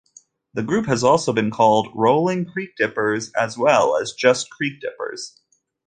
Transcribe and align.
The 0.55 0.63
group 0.63 0.87
has 0.87 1.03
also 1.03 1.31
been 1.31 1.51
called 1.51 1.89
Rolling 1.93 2.47
Creekdippers 2.47 3.31
as 3.35 3.55
well 3.55 3.95
as 3.97 4.13
just 4.13 4.47
Creekdippers. 4.49 5.37